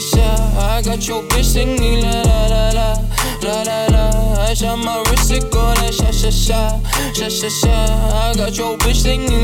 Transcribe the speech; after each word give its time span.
shot. 0.00 0.40
I 0.56 0.82
got 0.82 1.06
your 1.06 1.22
bitch 1.22 1.44
singing 1.44 2.02
la 2.02 2.22
la 2.22 2.46
la 2.46 2.70
la 2.72 2.94
la 3.42 3.62
la 3.62 3.86
la. 3.86 4.42
I 4.42 4.54
shot 4.54 4.78
my 4.78 5.02
wrist, 5.10 5.30
it 5.30 5.50
go 5.50 5.74
that 5.74 5.94
sha 5.94 6.10
sha 6.10 6.30
sha 6.30 6.80
sha. 7.12 7.30
shot, 7.30 7.50
shot. 7.50 7.90
I 8.12 8.34
got 8.36 8.56
your 8.56 8.76
bitch 8.78 9.02
singing. 9.02 9.43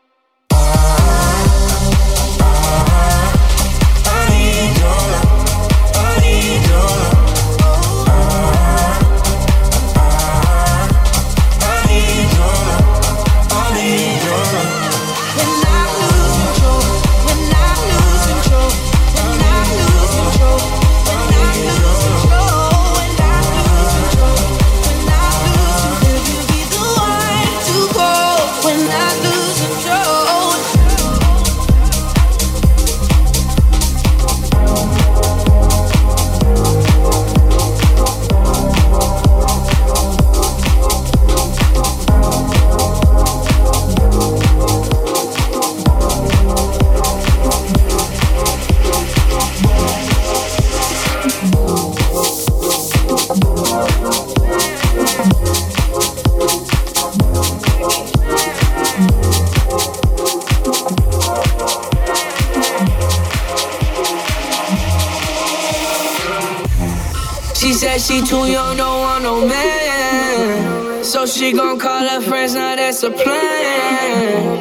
that's 72.91 73.03
a 73.03 73.09
plan. 73.09 74.59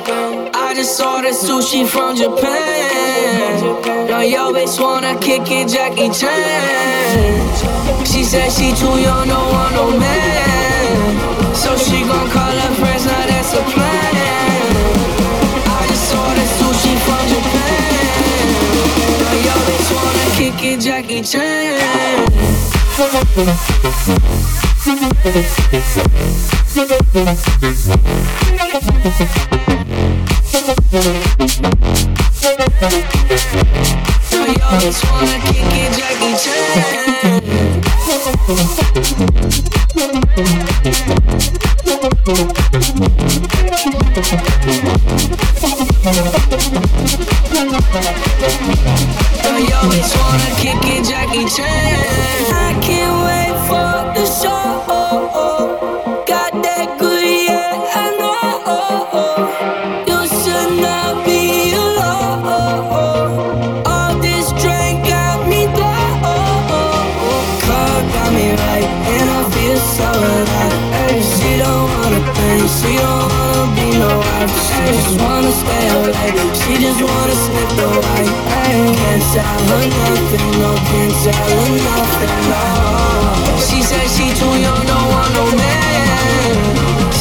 I 0.54 0.72
just 0.72 0.96
saw 0.96 1.20
the 1.20 1.30
sushi 1.30 1.84
from 1.84 2.14
Japan. 2.14 3.60
Now 4.06 4.20
yo 4.20 4.52
bitch 4.52 4.78
wanna 4.80 5.18
kick 5.18 5.50
it, 5.50 5.68
Jackie 5.68 6.10
Chan. 6.10 8.06
She 8.06 8.22
said 8.22 8.52
she 8.52 8.72
too 8.72 9.00
young, 9.00 9.26
don't 9.26 9.52
want 9.52 9.75
no 9.75 9.90
man. 9.99 11.56
So 11.56 11.76
she 11.76 12.04
gon' 12.04 12.30
call 12.30 12.54
her 12.62 12.75
friends, 12.78 13.04
now 13.04 13.26
that's 13.26 13.52
a 13.52 13.62
plan. 13.72 14.14
I 15.66 15.87
just 15.88 16.04
saw 16.10 16.32
the 16.38 16.44
sushi 16.58 16.94
from 17.06 17.25
Japan. 17.32 18.46
Now 19.22 19.34
yo 19.46 19.54
bitch 19.66 19.90
wanna 19.96 20.26
kick 20.38 20.58
it, 20.70 20.78
Jackie 20.87 21.22
Chan. 21.22 21.80
Yo, 49.60 49.76
bitch 49.90 50.14
wanna 50.16 50.49
kick 50.56 50.80
it, 50.84 51.04
Jackie 51.04 51.44
Chan. 51.44 51.70
I 52.52 52.80
can't 52.80 53.25
wait 53.25 53.39
just 74.92 75.20
wanna 75.20 75.52
stay 75.52 75.87
away. 75.99 76.30
She 76.61 76.73
just 76.78 77.00
wanna 77.02 77.37
slip 77.44 77.73
away. 77.87 78.25
Can't 78.99 79.25
tell 79.35 79.61
her 79.70 79.85
nothing, 79.87 80.50
no, 80.61 80.70
can't 80.90 81.14
tell 81.25 81.50
her 81.50 81.70
nothing, 81.87 82.35
no. 82.50 82.62
She 83.66 83.78
said 83.82 84.06
she 84.14 84.26
too 84.40 84.54
young, 84.59 84.82
don't 84.87 85.09
want 85.14 85.30
no 85.35 85.44
man. 85.56 86.54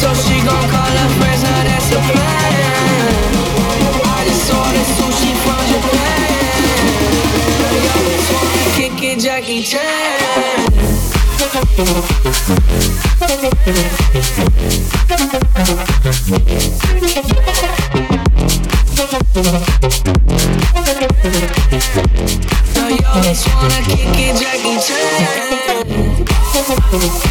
So 0.01 0.07
she 0.13 0.35
gon' 0.47 0.67
call 0.73 0.93
her 1.01 1.09
friends, 1.17 1.41
now 1.43 1.63
that's 1.67 1.91
a 1.91 1.99
plan. 2.09 3.33
I 4.03 4.19
just 4.27 4.49
ordered 4.59 4.89
sushi 4.97 5.31
from 5.43 5.61
Japan. 5.71 6.61
Kick 8.75 8.97
it, 9.03 9.17
Jackie 9.19 9.63
Chan. 9.63 10.19
Just 23.23 23.47
wanna 23.55 23.81
kick 23.83 24.17
it, 24.17 24.35
Jackie 24.35 24.77
Chan. 27.21 27.28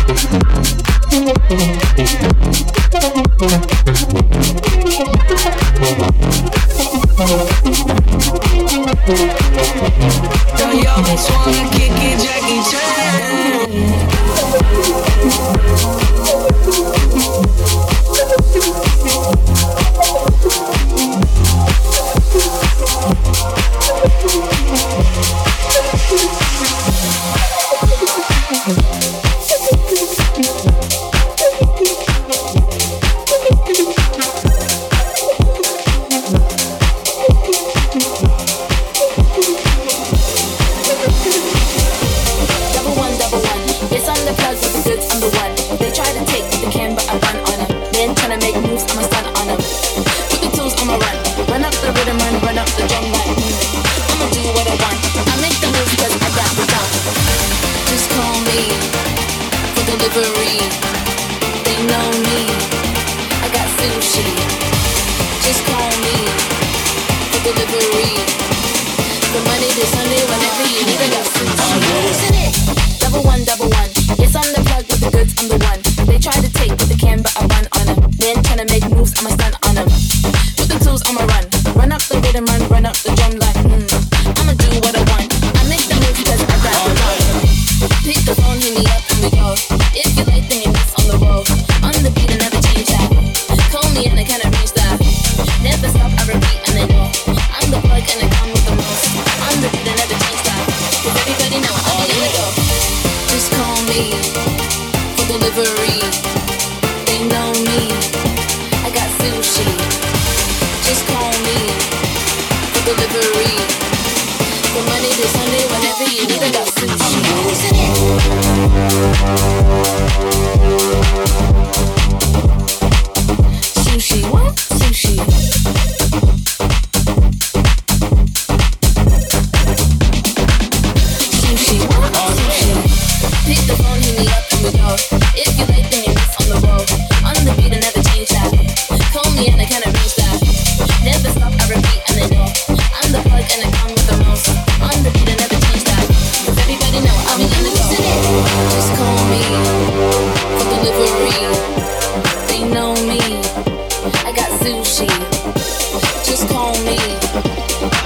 me 156.84 156.98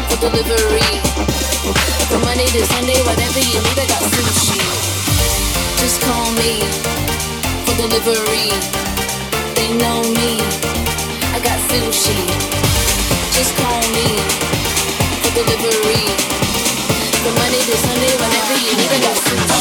for 0.08 0.16
delivery. 0.20 0.92
From 2.08 2.20
Monday 2.22 2.46
to 2.46 2.64
Sunday, 2.66 3.00
whatever 3.04 3.40
you 3.40 3.60
need, 3.60 3.78
I 3.78 3.86
got 3.88 4.02
sushi. 4.12 4.60
Just 5.80 6.00
call 6.02 6.30
me 6.40 6.60
for 7.64 7.74
delivery. 7.76 8.48
They 9.56 9.72
know 9.76 10.02
me. 10.18 10.40
I 11.34 11.40
got 11.42 11.58
sushi. 11.68 12.16
Just 13.36 13.56
call 13.56 13.82
me 13.96 14.08
for 15.22 15.32
delivery. 15.34 16.04
From 17.22 17.34
Monday 17.34 17.62
to 17.68 17.76
Sunday, 17.76 18.14
whatever 18.22 18.54
you 18.64 18.72
need, 18.78 18.92
I 18.92 19.00
got 19.00 19.16
sushi. 19.26 19.52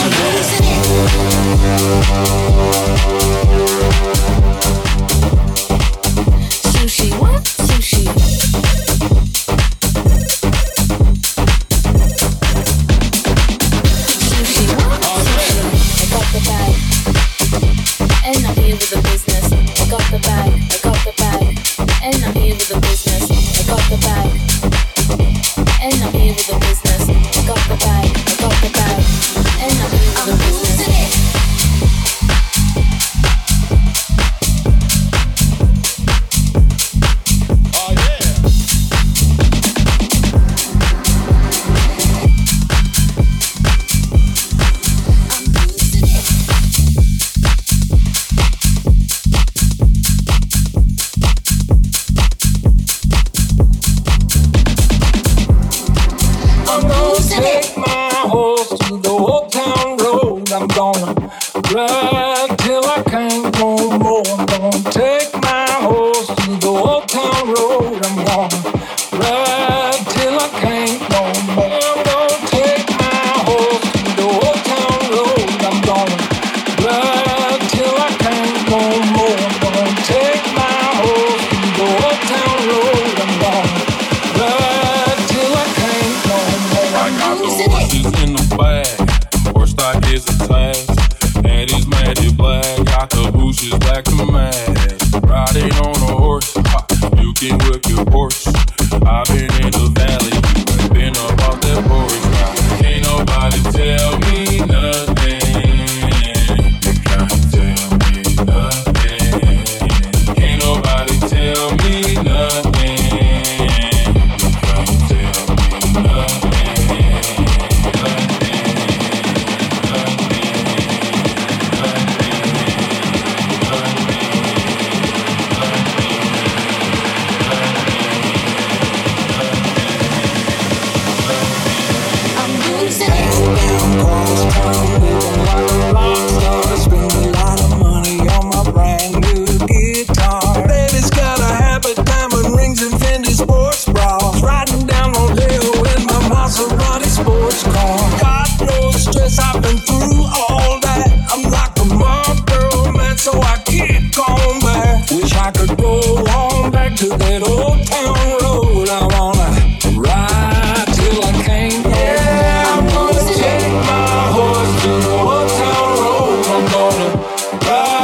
know. 167.01 167.59
Right. 167.61 168.00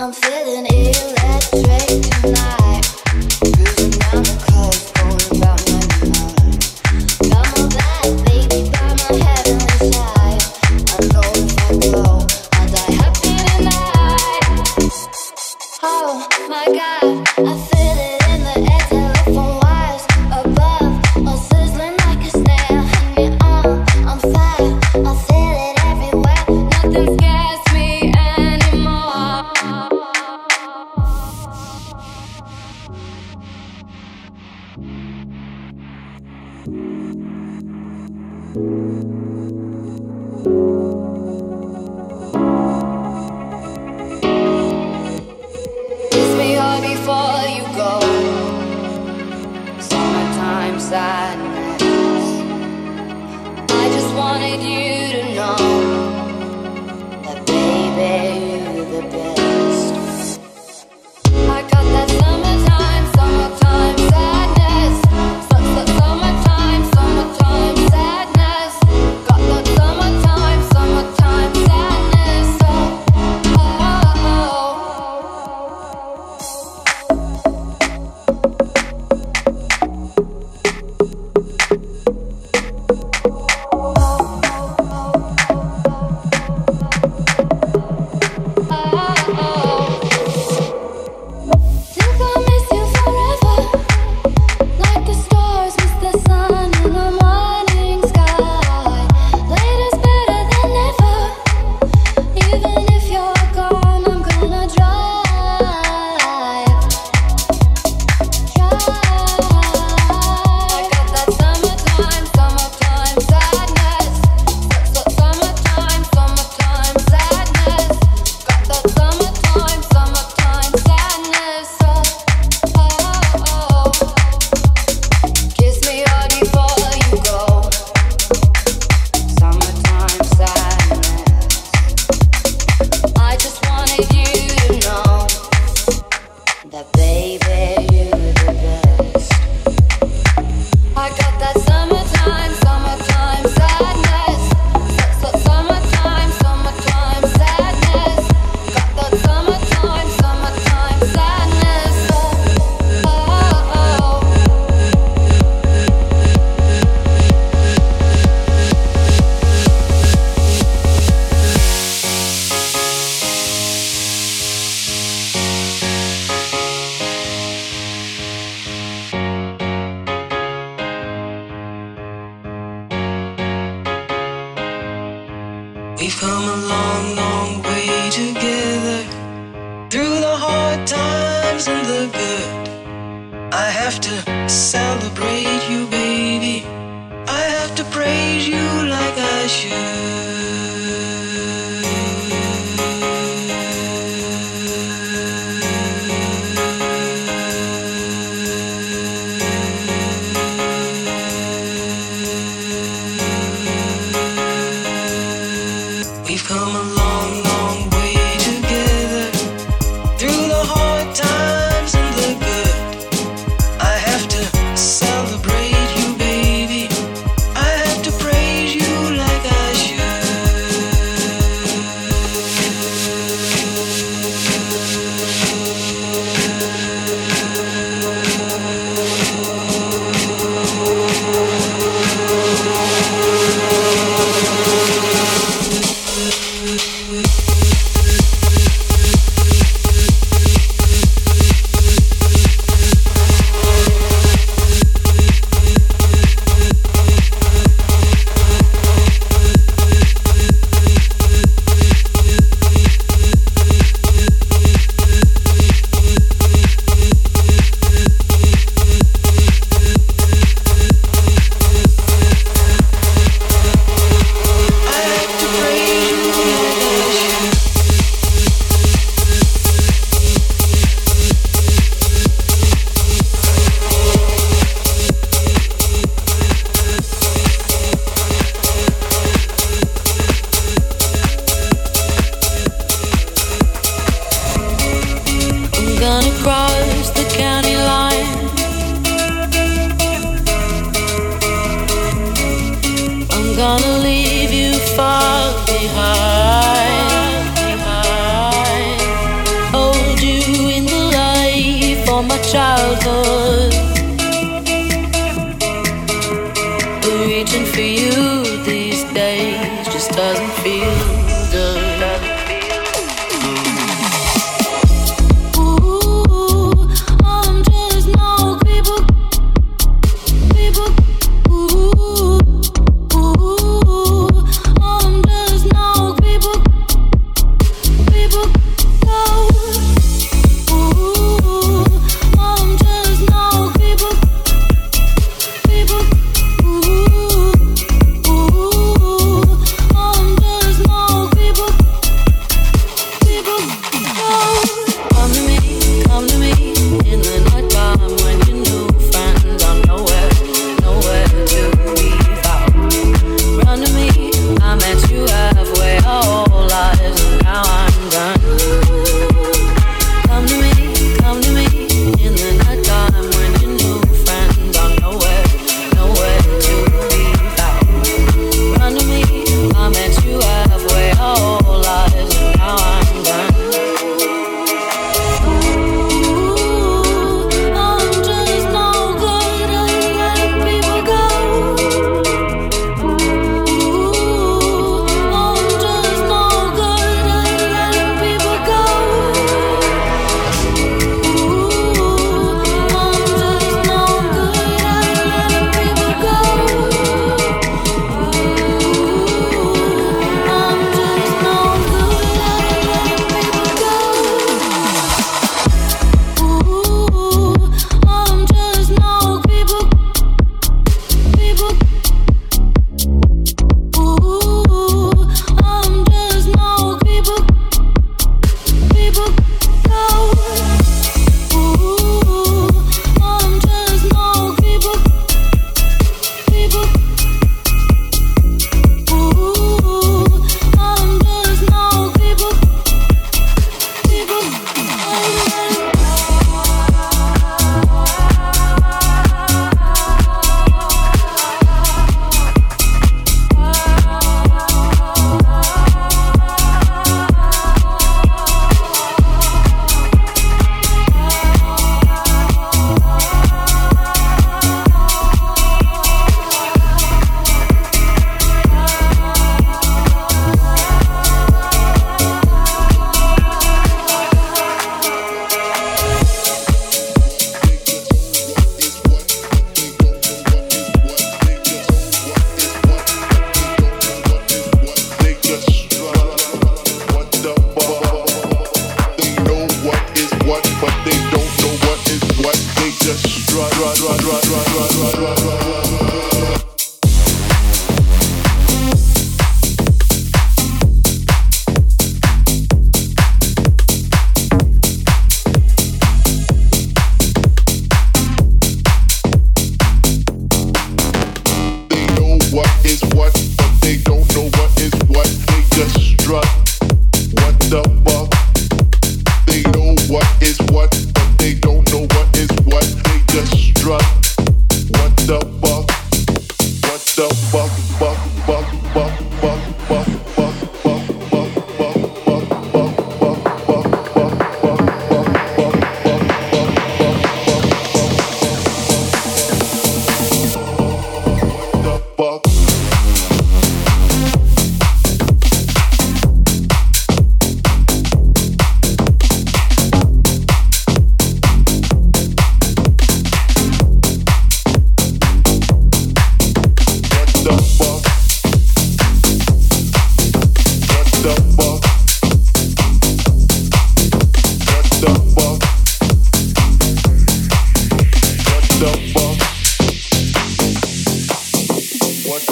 Summertime, 0.00 0.69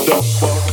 what 0.07 0.25
is 0.25 0.68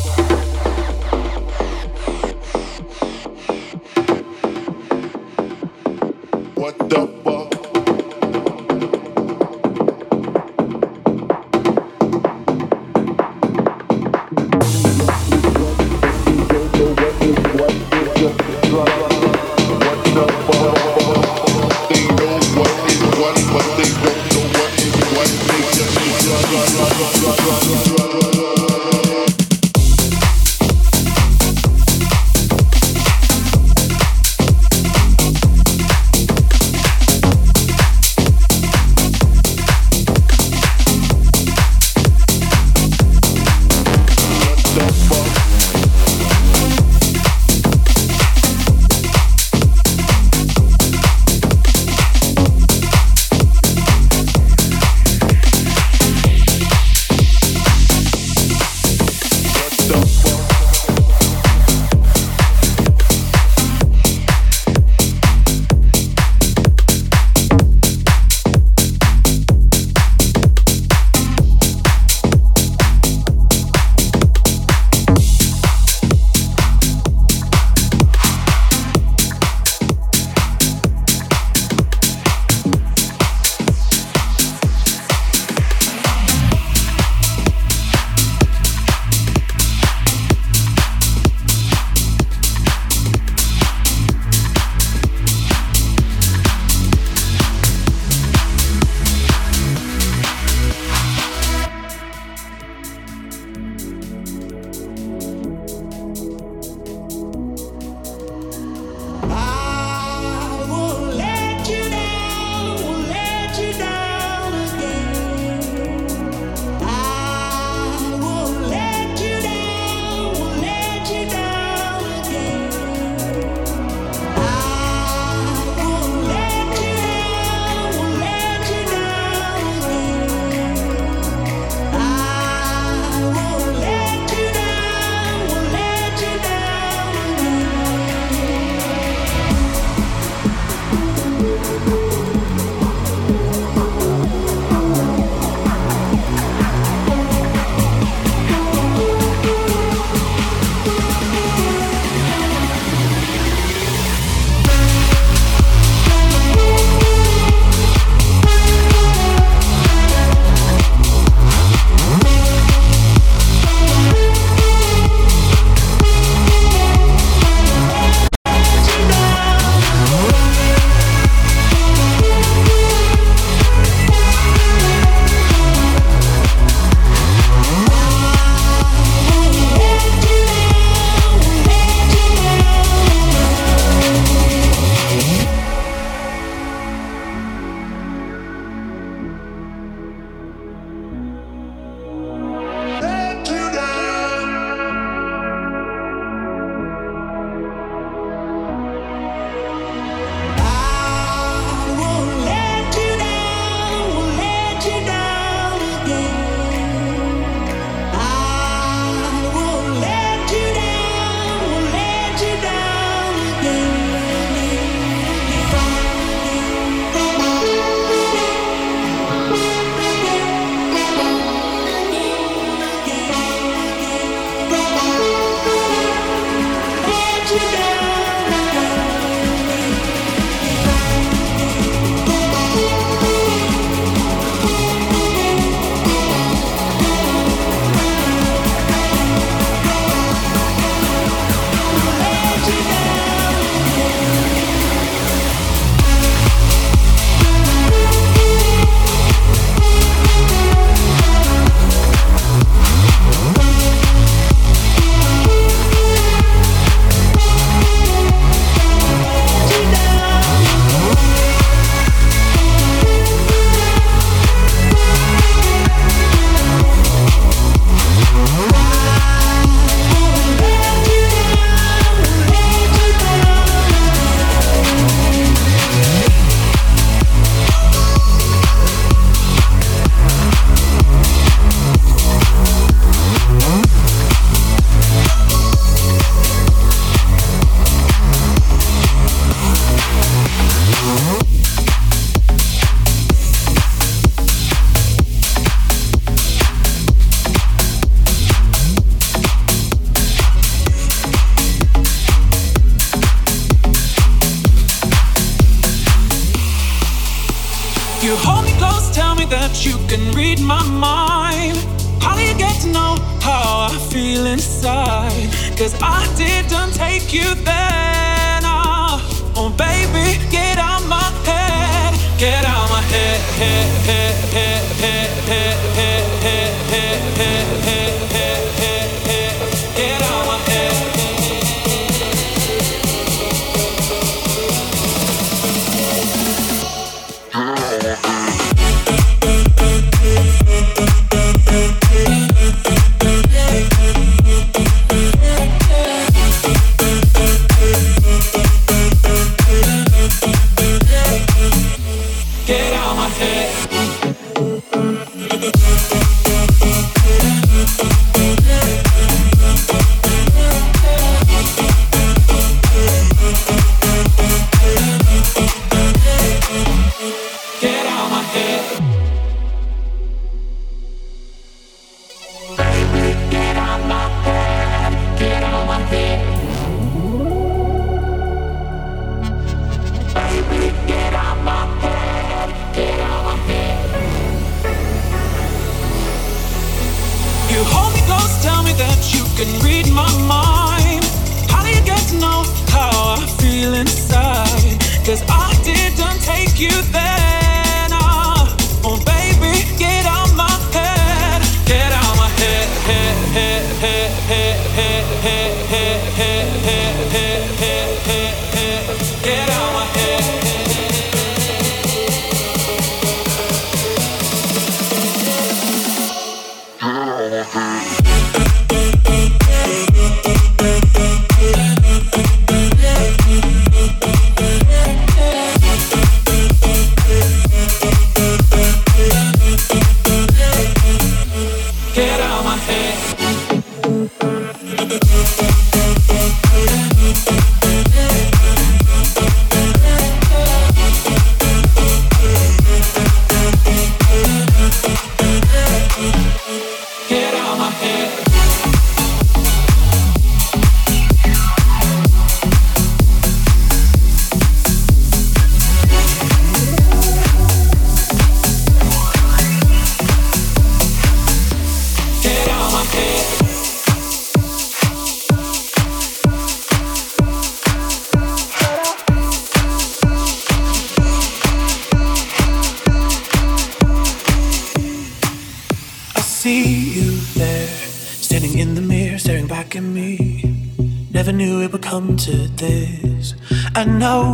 you 396.78 397.15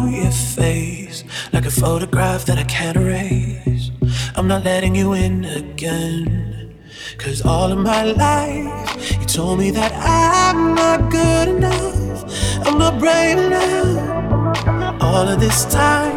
your 0.08 0.32
face, 0.32 1.24
like 1.54 1.66
a 1.66 1.72
photograph 1.72 2.46
that 2.46 2.58
I 2.58 2.64
can't 2.64 2.98
erase. 2.98 3.92
I'm 4.36 4.48
not 4.48 4.64
letting 4.64 4.96
you 4.96 5.14
in 5.14 5.46
again. 5.46 6.78
Cause 7.18 7.46
all 7.46 7.72
of 7.72 7.78
my 7.78 8.04
life, 8.04 9.20
you 9.20 9.26
told 9.26 9.60
me 9.60 9.72
that 9.72 9.92
I'm 9.94 10.76
not 10.76 11.12
good 11.12 11.50
enough. 11.50 12.24
I'm 12.66 12.78
not 12.78 13.00
brave 13.00 13.38
enough. 13.38 15.02
All 15.02 15.28
of 15.28 15.40
this 15.40 15.66
time, 15.66 16.16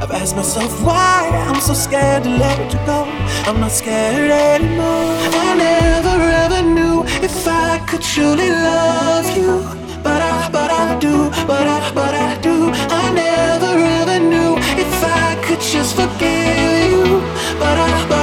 I've 0.00 0.10
asked 0.10 0.36
myself 0.36 0.72
why 0.82 1.28
I'm 1.48 1.60
so 1.60 1.74
scared 1.74 2.24
to 2.24 2.30
let 2.30 2.72
you 2.72 2.78
go. 2.86 3.04
I'm 3.46 3.60
not 3.60 3.72
scared 3.72 4.30
anymore. 4.30 5.16
I 5.46 5.54
never 5.56 6.16
ever 6.44 6.62
knew 6.62 7.04
if 7.22 7.46
I 7.46 7.78
could 7.86 8.02
truly 8.02 8.50
love 8.50 9.36
you. 9.36 9.81
Do, 11.02 11.30
but 11.48 11.66
I, 11.66 11.90
but 11.96 12.14
I 12.14 12.38
do. 12.40 12.70
I 12.88 13.10
never 13.10 13.74
ever 14.00 14.20
knew 14.20 14.54
if 14.78 15.02
I 15.02 15.34
could 15.44 15.60
just 15.60 15.96
forgive 15.96 16.92
you. 16.92 17.18
But 17.58 17.76
I, 17.76 18.06
but 18.08 18.21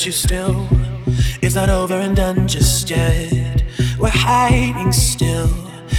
hurts 0.00 0.06
you 0.06 0.12
still. 0.12 0.68
It's 1.42 1.54
not 1.54 1.68
over 1.68 1.94
and 1.94 2.16
done 2.16 2.48
just 2.48 2.88
yet. 2.88 3.62
We're 3.98 4.08
hiding 4.08 4.92
still 4.92 5.48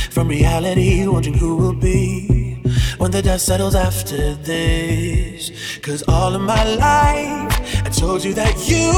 from 0.10 0.28
reality, 0.28 1.08
wondering 1.08 1.38
who 1.38 1.56
will 1.56 1.74
be 1.74 2.56
when 2.98 3.12
the 3.12 3.22
dust 3.22 3.46
settles 3.46 3.76
after 3.76 4.36
this. 4.36 5.52
Cause 5.82 6.04
all 6.08 6.34
of 6.34 6.42
my 6.42 6.64
life, 6.76 7.86
I 7.86 7.90
told 7.92 8.24
you 8.24 8.34
that 8.34 8.56
you 8.68 8.90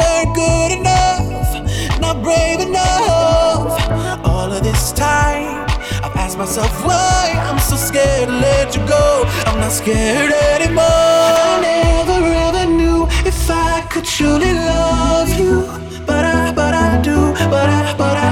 weren't 0.00 0.34
good 0.34 0.72
enough, 0.78 2.00
not 2.00 2.22
brave 2.22 2.60
enough. 2.60 3.72
All 4.24 4.52
of 4.52 4.62
this 4.62 4.92
time, 4.92 5.66
I've 6.04 6.16
asked 6.16 6.38
myself 6.38 6.72
why 6.84 7.34
I'm 7.48 7.58
so 7.58 7.76
scared 7.76 8.28
to 8.28 8.34
let 8.34 8.76
you 8.76 8.86
go. 8.86 9.24
I'm 9.46 9.58
not 9.58 9.72
scared 9.72 10.32
anymore. 10.54 10.84
I 10.84 11.60
never 11.62 12.18
ever 12.48 12.66
knew 12.70 13.06
if 13.26 13.50
I 13.50 13.81
could 13.92 14.04
truly 14.06 14.54
love 14.54 15.28
you, 15.38 15.66
but 16.06 16.24
I, 16.24 16.50
but 16.52 16.72
I 16.72 17.02
do, 17.02 17.34
but 17.50 17.68
I, 17.68 17.94
but 17.98 18.16
I 18.16 18.31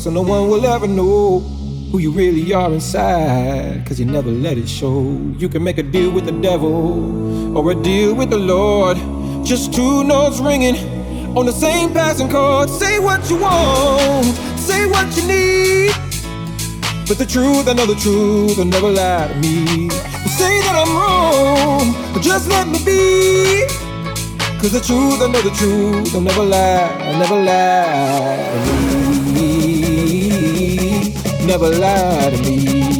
so 0.00 0.10
no 0.10 0.22
one 0.22 0.48
will 0.48 0.64
ever 0.64 0.86
know 0.86 1.40
who 1.92 1.98
you 1.98 2.10
really 2.10 2.54
are 2.54 2.72
inside. 2.72 3.84
Cause 3.86 4.00
you 4.00 4.06
never 4.06 4.30
let 4.30 4.56
it 4.56 4.66
show. 4.66 5.02
You 5.36 5.50
can 5.50 5.62
make 5.62 5.76
a 5.76 5.82
deal 5.82 6.10
with 6.10 6.24
the 6.24 6.32
devil 6.32 7.54
or 7.56 7.70
a 7.70 7.74
deal 7.74 8.14
with 8.14 8.30
the 8.30 8.38
Lord. 8.38 8.96
Just 9.44 9.74
two 9.74 10.02
notes 10.04 10.40
ringing 10.40 10.76
on 11.36 11.44
the 11.44 11.52
same 11.52 11.92
passing 11.92 12.30
chord. 12.30 12.70
Say 12.70 12.98
what 12.98 13.28
you 13.28 13.36
want, 13.40 14.24
say 14.56 14.86
what 14.86 15.14
you 15.18 15.28
need. 15.28 15.92
But 17.06 17.18
the 17.18 17.26
truth, 17.26 17.68
I 17.68 17.74
know 17.74 17.84
the 17.84 17.96
truth, 17.96 18.56
will 18.56 18.64
never 18.64 18.88
lie 18.88 19.28
to 19.28 19.34
me. 19.34 19.90
Say 20.40 20.60
that 20.64 20.76
I'm 20.82 20.96
wrong, 20.96 22.14
but 22.14 22.22
just 22.22 22.48
let 22.48 22.66
me 22.68 22.78
be. 22.86 23.66
Cause 24.60 24.72
the 24.72 24.80
truth, 24.80 25.20
I 25.20 25.26
know 25.30 25.42
the 25.42 25.50
truth, 25.50 26.14
I'll 26.14 26.22
never 26.22 26.42
lie, 26.42 26.88
I'll 27.00 27.18
never 27.18 27.36
lie. 27.36 28.79
Never 31.50 31.68
lie 31.68 32.30
to 32.30 32.42
me. 32.42 32.99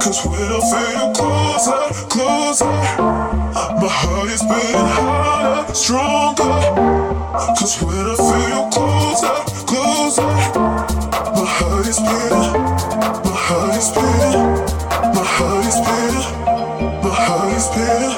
Cause 0.00 0.24
when 0.24 0.40
I 0.40 0.60
feel 0.70 0.90
you 0.96 1.12
closer, 1.12 1.80
closer. 2.08 2.64
My 2.64 3.88
heart 3.88 4.30
is 4.30 4.40
beating 4.40 4.88
harder, 4.96 5.74
stronger. 5.74 6.44
Cause 7.58 7.76
I 7.76 8.16
feel 8.16 8.48
you 8.48 8.62
closer, 8.72 9.36
closer. 9.68 10.22
My 11.36 11.44
heart 11.44 11.86
is 11.86 11.98
beating, 12.00 12.48
my 13.24 13.36
heart 13.44 13.76
is 13.76 13.90
beating, 13.90 14.40
my 15.14 15.22
heart 15.22 15.66
is 15.66 15.78
beating, 15.84 16.28
my 17.02 17.10
heart 17.12 17.52
is 17.54 17.68
beating. 17.68 18.09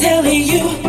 Let 0.00 0.22
me 0.22 0.46
tell 0.46 0.82
you. 0.82 0.87